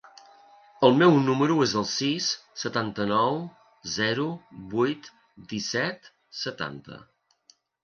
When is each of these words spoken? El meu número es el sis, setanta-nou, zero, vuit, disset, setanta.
El 0.87 0.95
meu 1.01 1.17
número 1.25 1.57
es 1.65 1.75
el 1.81 1.85
sis, 1.89 2.29
setanta-nou, 2.61 3.37
zero, 3.99 4.27
vuit, 4.75 5.13
disset, 5.55 6.13
setanta. 6.43 7.01